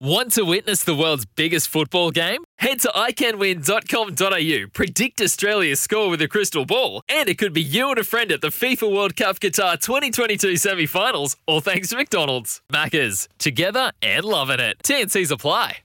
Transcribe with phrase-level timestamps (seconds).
[0.00, 2.42] Want to witness the world's biggest football game?
[2.58, 7.90] Head to iCanWin.com.au, predict Australia's score with a crystal ball, and it could be you
[7.90, 11.96] and a friend at the FIFA World Cup Qatar 2022 semi finals, all thanks to
[11.96, 12.60] McDonald's.
[12.72, 14.78] Maccas, together and loving it.
[14.82, 15.76] TNC's apply.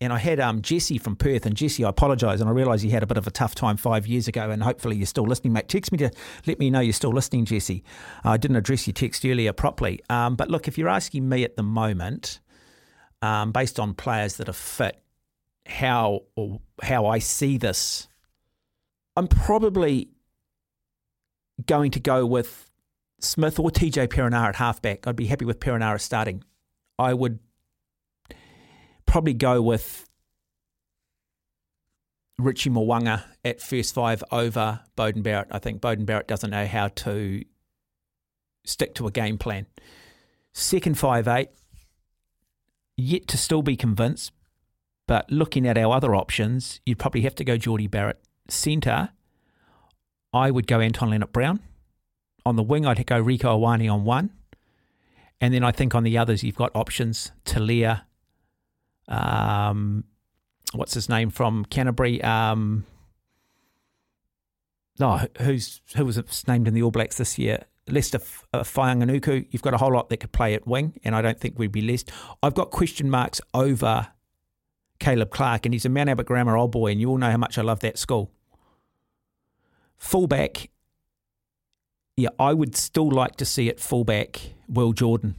[0.00, 2.92] And I had um, Jesse from Perth, and Jesse, I apologise, and I realise you
[2.92, 5.54] had a bit of a tough time five years ago, and hopefully you're still listening,
[5.54, 5.68] mate.
[5.68, 6.10] Text me to
[6.46, 7.82] let me know you're still listening, Jesse.
[8.22, 10.00] I didn't address your text earlier properly.
[10.08, 12.38] Um, but look, if you're asking me at the moment,
[13.22, 15.02] um, based on players that are fit,
[15.66, 18.08] how or how I see this,
[19.16, 20.10] I'm probably
[21.66, 22.70] going to go with
[23.20, 25.06] Smith or TJ Perenara at halfback.
[25.06, 26.42] I'd be happy with Perenara starting.
[26.98, 27.38] I would
[29.06, 30.06] probably go with
[32.38, 35.48] Richie Mo'unga at first five over Beauden Barrett.
[35.50, 37.44] I think Beauden Barrett doesn't know how to
[38.64, 39.66] stick to a game plan.
[40.52, 41.50] Second five eight,
[43.00, 44.32] yet to still be convinced.
[45.06, 48.20] But looking at our other options, you'd probably have to go Jordie Barrett.
[48.48, 49.10] Centre,
[50.32, 51.60] I would go Anton Lienert-Brown.
[52.46, 54.30] On the wing, I'd go Rieko Ioane on one.
[55.40, 58.06] And then I think on the others, you've got options Talia,
[59.10, 60.04] um,
[60.72, 62.22] what's his name from Canterbury?
[62.22, 62.86] Um,
[64.98, 67.64] no, who's who was named in the All Blacks this year?
[67.90, 68.20] Leicester
[68.52, 71.38] uh, Fainga'anuku, you've got a whole lot that could play at wing, and I don't
[71.38, 72.04] think we'd be less.
[72.42, 74.08] I've got question marks over
[74.98, 77.36] Caleb Clark, and he's a Mount Albert Grammar old boy, and you all know how
[77.36, 78.30] much I love that school.
[79.96, 80.70] Fullback,
[82.16, 85.36] yeah, I would still like to see it fullback Will Jordan.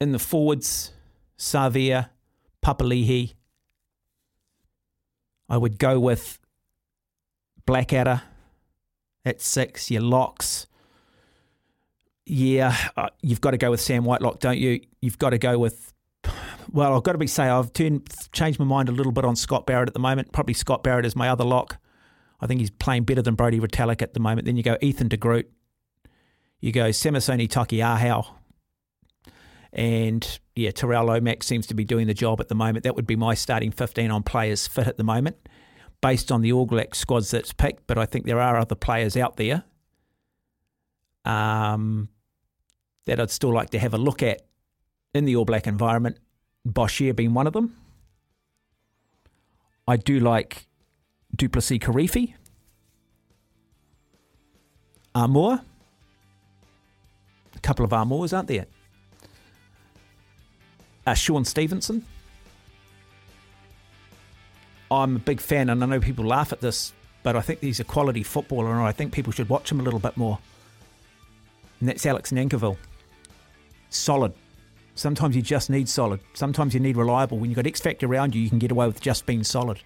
[0.00, 0.92] In the forwards,
[1.38, 2.10] Savea,
[2.62, 3.34] Papali'i.
[5.48, 6.38] I would go with
[7.68, 8.22] Blackadder
[9.26, 10.66] at six, your locks.
[12.24, 14.80] Yeah, uh, you've got to go with Sam Whitelock, don't you?
[15.02, 15.92] You've got to go with.
[16.72, 19.36] Well, I've got to be say I've turned changed my mind a little bit on
[19.36, 20.32] Scott Barrett at the moment.
[20.32, 21.76] Probably Scott Barrett is my other lock.
[22.40, 24.46] I think he's playing better than Brodie Retallick at the moment.
[24.46, 25.50] Then you go Ethan de Groot.
[26.60, 28.28] You go Samisoni Taukei'aho.
[29.74, 32.84] And yeah, Tyrel Lomax seems to be doing the job at the moment.
[32.84, 35.36] That would be my starting 15 on players fit at the moment
[36.00, 39.36] based on the All squads that's picked, but I think there are other players out
[39.36, 39.64] there
[41.24, 42.08] um,
[43.06, 44.42] that I'd still like to have a look at
[45.14, 46.18] in the All Black environment.
[46.66, 47.76] Boshier being one of them.
[49.86, 50.66] I do like
[51.34, 52.34] du Plessis-Kirifi.
[55.14, 55.62] Armour.
[57.56, 58.66] A couple of Armours, aren't there?
[61.06, 62.04] Uh, Shaun Stevenson.
[64.90, 67.80] I'm a big fan, and I know people laugh at this, but I think he's
[67.80, 70.38] a quality footballer, and I think people should watch him a little bit more.
[71.80, 72.76] And that's Alex Nankivell.
[73.90, 74.32] Solid.
[74.94, 76.20] Sometimes you just need solid.
[76.34, 77.38] Sometimes you need reliable.
[77.38, 79.80] When you've got X Factor around you, you can get away with just being solid.